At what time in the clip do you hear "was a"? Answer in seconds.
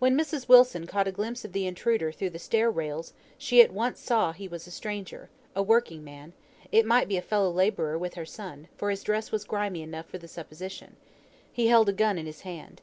4.48-4.72